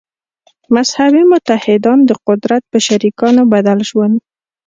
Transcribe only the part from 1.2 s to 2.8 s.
متحدان» د قدرت په